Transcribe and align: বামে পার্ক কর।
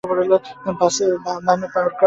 বামে 1.45 1.67
পার্ক 1.73 1.91
কর। 1.91 1.99